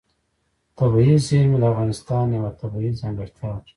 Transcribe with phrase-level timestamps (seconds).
[0.77, 3.67] طبیعي زیرمې د افغانستان یوه طبیعي ځانګړتیا ده.